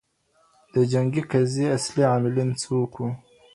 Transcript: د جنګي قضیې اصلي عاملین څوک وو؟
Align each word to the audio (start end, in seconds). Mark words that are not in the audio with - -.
د 0.73 0.75
جنګي 0.91 1.21
قضیې 1.31 1.67
اصلي 1.77 2.03
عاملین 2.11 2.49
څوک 2.61 2.91
وو؟ 2.97 3.07